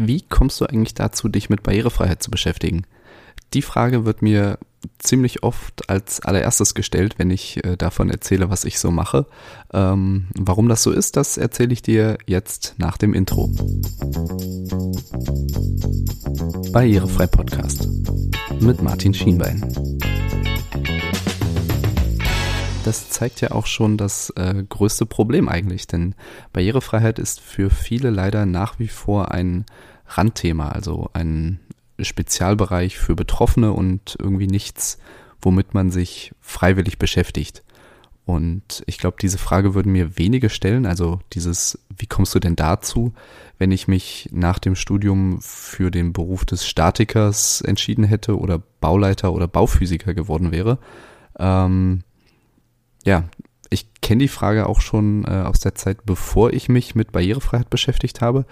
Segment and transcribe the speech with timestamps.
[0.00, 2.84] Wie kommst du eigentlich dazu, dich mit Barrierefreiheit zu beschäftigen?
[3.52, 4.60] Die Frage wird mir
[5.00, 9.26] ziemlich oft als allererstes gestellt, wenn ich äh, davon erzähle, was ich so mache.
[9.72, 13.50] Ähm, warum das so ist, das erzähle ich dir jetzt nach dem Intro.
[16.70, 17.88] Barrierefrei Podcast
[18.60, 19.66] mit Martin Schienbein.
[22.88, 26.14] Das zeigt ja auch schon das äh, größte Problem eigentlich, denn
[26.54, 29.66] Barrierefreiheit ist für viele leider nach wie vor ein
[30.06, 31.60] Randthema, also ein
[32.00, 34.96] Spezialbereich für Betroffene und irgendwie nichts,
[35.42, 37.62] womit man sich freiwillig beschäftigt.
[38.24, 40.86] Und ich glaube, diese Frage würden mir wenige stellen.
[40.86, 43.12] Also dieses, wie kommst du denn dazu,
[43.58, 49.34] wenn ich mich nach dem Studium für den Beruf des Statikers entschieden hätte oder Bauleiter
[49.34, 50.78] oder Bauphysiker geworden wäre?
[51.38, 52.02] Ähm,
[53.08, 53.24] ja,
[53.70, 57.70] ich kenne die Frage auch schon äh, aus der Zeit, bevor ich mich mit Barrierefreiheit
[57.70, 58.44] beschäftigt habe.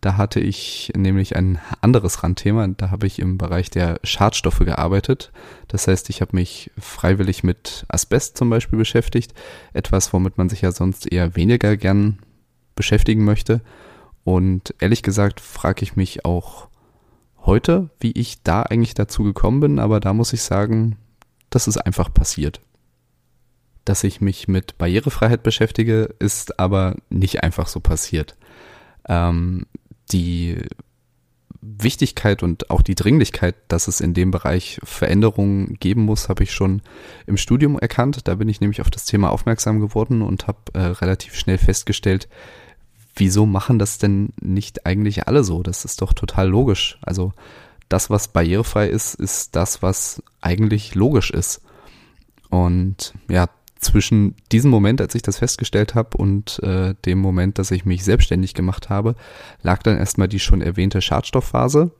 [0.00, 2.66] Da hatte ich nämlich ein anderes Randthema.
[2.68, 5.32] Da habe ich im Bereich der Schadstoffe gearbeitet.
[5.66, 9.34] Das heißt, ich habe mich freiwillig mit Asbest zum Beispiel beschäftigt.
[9.72, 12.18] Etwas, womit man sich ja sonst eher weniger gern
[12.76, 13.62] beschäftigen möchte.
[14.22, 16.68] Und ehrlich gesagt frage ich mich auch
[17.44, 19.78] heute, wie ich da eigentlich dazu gekommen bin.
[19.80, 20.98] Aber da muss ich sagen,
[21.50, 22.60] das ist einfach passiert
[23.84, 28.36] dass ich mich mit Barrierefreiheit beschäftige, ist aber nicht einfach so passiert.
[29.08, 29.66] Ähm,
[30.12, 30.58] die
[31.60, 36.52] Wichtigkeit und auch die Dringlichkeit, dass es in dem Bereich Veränderungen geben muss, habe ich
[36.52, 36.82] schon
[37.26, 38.28] im Studium erkannt.
[38.28, 42.28] Da bin ich nämlich auf das Thema aufmerksam geworden und habe äh, relativ schnell festgestellt,
[43.16, 45.62] wieso machen das denn nicht eigentlich alle so?
[45.62, 46.98] Das ist doch total logisch.
[47.00, 47.32] Also
[47.88, 51.62] das, was barrierefrei ist, ist das, was eigentlich logisch ist.
[52.50, 53.48] Und ja,
[53.80, 58.04] zwischen diesem Moment, als ich das festgestellt habe, und äh, dem Moment, dass ich mich
[58.04, 59.14] selbstständig gemacht habe,
[59.62, 61.90] lag dann erstmal die schon erwähnte Schadstoffphase.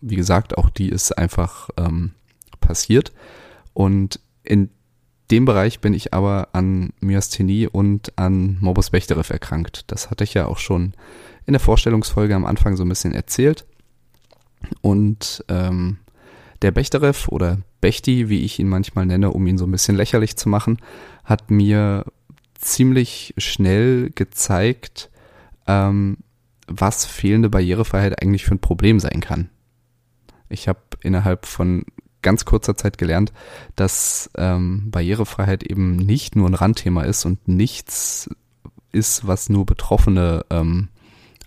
[0.00, 2.12] Wie gesagt, auch die ist einfach ähm,
[2.60, 3.12] passiert.
[3.74, 4.70] Und in
[5.30, 9.90] dem Bereich bin ich aber an Myasthenie und an Morbus Bechterew erkrankt.
[9.90, 10.94] Das hatte ich ja auch schon
[11.46, 13.64] in der Vorstellungsfolge am Anfang so ein bisschen erzählt.
[14.80, 15.98] Und ähm,
[16.62, 20.36] der Bechterew oder Bechti, wie ich ihn manchmal nenne, um ihn so ein bisschen lächerlich
[20.36, 20.78] zu machen,
[21.24, 22.04] hat mir
[22.54, 25.10] ziemlich schnell gezeigt,
[25.66, 26.18] ähm,
[26.66, 29.50] was fehlende Barrierefreiheit eigentlich für ein Problem sein kann.
[30.48, 31.84] Ich habe innerhalb von
[32.22, 33.32] ganz kurzer Zeit gelernt,
[33.74, 38.30] dass ähm, Barrierefreiheit eben nicht nur ein Randthema ist und nichts
[38.92, 40.88] ist, was nur Betroffene ähm,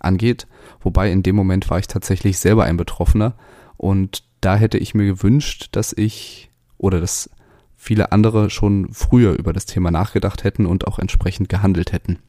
[0.00, 0.46] angeht.
[0.80, 3.34] Wobei in dem Moment war ich tatsächlich selber ein Betroffener
[3.76, 7.28] und da hätte ich mir gewünscht, dass ich oder dass
[7.74, 12.20] viele andere schon früher über das Thema nachgedacht hätten und auch entsprechend gehandelt hätten.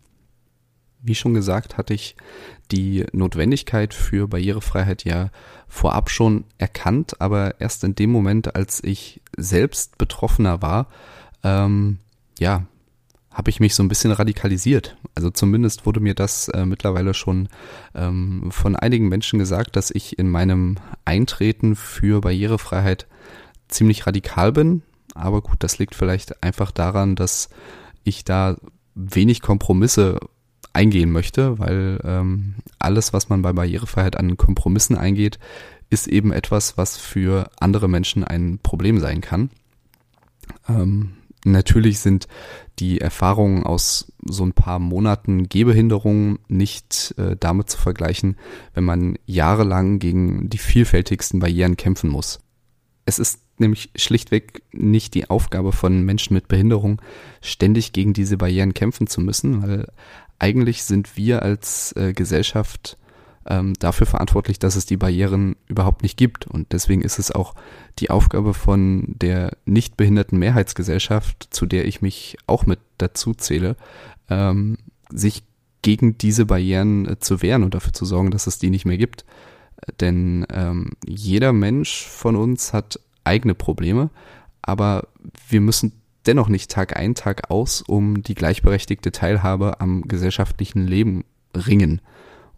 [1.04, 2.16] Wie schon gesagt, hatte ich
[2.72, 5.30] die Notwendigkeit für Barrierefreiheit ja
[5.68, 10.88] vorab schon erkannt, aber erst in dem Moment, als ich selbst Betroffener war,
[11.44, 12.00] ähm,
[12.40, 12.66] ja,
[13.38, 14.98] habe ich mich so ein bisschen radikalisiert.
[15.14, 17.50] Also zumindest wurde mir das äh, mittlerweile schon
[17.94, 23.06] ähm, von einigen Menschen gesagt, dass ich in meinem Eintreten für Barrierefreiheit
[23.68, 24.82] ziemlich radikal bin.
[25.14, 27.50] Aber gut, das liegt vielleicht einfach daran, dass
[28.04, 28.58] ich da
[28.96, 30.20] wenig Kompromisse
[30.74, 35.38] eingehen möchte, weil ähm, alles, was man bei Barrierefreiheit an Kompromissen eingeht,
[35.92, 39.52] ist eben etwas, was für andere Menschen ein Problem sein kann.
[40.68, 41.14] Ähm,
[41.46, 42.28] Natürlich sind
[42.80, 48.38] die Erfahrungen aus so ein paar Monaten Gehbehinderung nicht äh, damit zu vergleichen,
[48.74, 52.40] wenn man jahrelang gegen die vielfältigsten Barrieren kämpfen muss.
[53.06, 57.02] Es ist nämlich schlichtweg nicht die Aufgabe von Menschen mit Behinderung,
[57.42, 59.88] ständig gegen diese Barrieren kämpfen zu müssen, weil
[60.40, 62.98] eigentlich sind wir als äh, Gesellschaft
[63.48, 66.48] ähm, dafür verantwortlich, dass es die Barrieren überhaupt nicht gibt.
[66.48, 67.56] Und deswegen ist es auch
[68.00, 73.76] die Aufgabe von der nicht behinderten Mehrheitsgesellschaft, zu der ich mich auch mit dazu zähle,
[74.30, 74.78] ähm,
[75.10, 75.44] sich
[75.82, 78.98] gegen diese Barrieren äh, zu wehren und dafür zu sorgen, dass es die nicht mehr
[78.98, 79.26] gibt.
[80.00, 84.10] Denn ähm, jeder Mensch von uns hat eigene Probleme,
[84.62, 85.08] aber
[85.50, 85.94] wir müssen
[86.26, 91.24] dennoch nicht Tag ein, Tag aus um die gleichberechtigte Teilhabe am gesellschaftlichen Leben
[91.56, 92.02] ringen.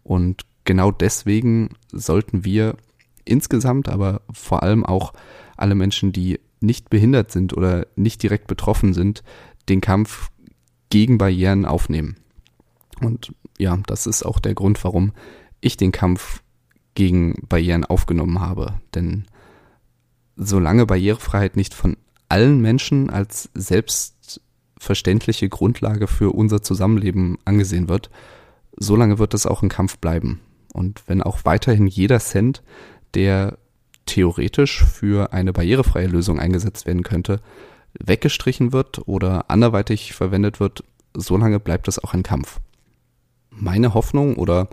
[0.02, 2.76] Und genau deswegen sollten wir
[3.24, 5.12] insgesamt, aber vor allem auch
[5.56, 9.22] alle Menschen, die nicht behindert sind oder nicht direkt betroffen sind,
[9.68, 10.30] den Kampf
[10.90, 12.16] gegen Barrieren aufnehmen.
[13.00, 15.12] Und ja, das ist auch der Grund, warum
[15.60, 16.42] ich den Kampf
[16.94, 18.74] gegen Barrieren aufgenommen habe.
[18.94, 19.26] Denn
[20.36, 21.96] solange Barrierefreiheit nicht von
[22.28, 28.10] allen Menschen als selbstverständliche Grundlage für unser Zusammenleben angesehen wird,
[28.76, 30.40] solange wird es auch ein Kampf bleiben.
[30.72, 32.62] Und wenn auch weiterhin jeder Cent,
[33.14, 33.58] der
[34.06, 37.40] theoretisch für eine barrierefreie Lösung eingesetzt werden könnte,
[37.98, 40.84] weggestrichen wird oder anderweitig verwendet wird,
[41.14, 42.60] solange bleibt es auch ein Kampf.
[43.50, 44.68] Meine Hoffnung oder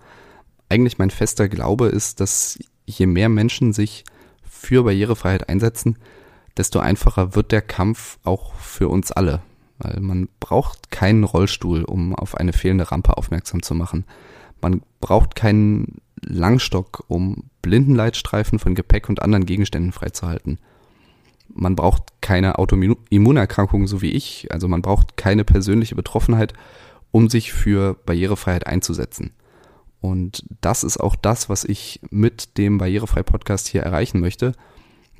[0.69, 4.03] eigentlich mein fester Glaube ist, dass je mehr Menschen sich
[4.43, 5.97] für Barrierefreiheit einsetzen,
[6.57, 9.41] desto einfacher wird der Kampf auch für uns alle.
[9.79, 14.05] Weil man braucht keinen Rollstuhl, um auf eine fehlende Rampe aufmerksam zu machen.
[14.61, 20.59] Man braucht keinen Langstock, um Blindenleitstreifen von Gepäck und anderen Gegenständen freizuhalten.
[21.53, 26.53] Man braucht keine Autoimmunerkrankung so wie ich, also man braucht keine persönliche Betroffenheit,
[27.11, 29.31] um sich für Barrierefreiheit einzusetzen.
[30.01, 34.53] Und das ist auch das, was ich mit dem Barrierefrei Podcast hier erreichen möchte.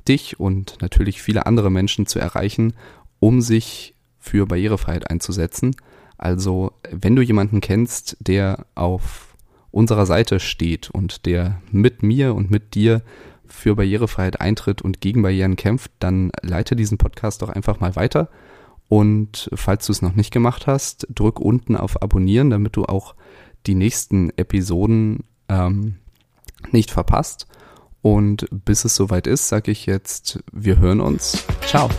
[0.06, 2.74] Dich und natürlich viele andere Menschen zu erreichen,
[3.20, 5.74] um sich für Barrierefreiheit einzusetzen.
[6.16, 9.27] Also, wenn du jemanden kennst, der auf
[9.70, 13.02] unserer Seite steht und der mit mir und mit dir
[13.46, 18.28] für Barrierefreiheit eintritt und gegen Barrieren kämpft, dann leite diesen Podcast doch einfach mal weiter.
[18.88, 23.14] Und falls du es noch nicht gemacht hast, drück unten auf Abonnieren, damit du auch
[23.66, 25.96] die nächsten Episoden ähm,
[26.70, 27.46] nicht verpasst.
[28.00, 31.44] Und bis es soweit ist, sage ich jetzt, wir hören uns.
[31.66, 31.90] Ciao.